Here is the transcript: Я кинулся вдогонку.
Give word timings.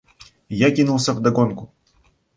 Я 0.59 0.71
кинулся 0.71 1.13
вдогонку. 1.13 1.71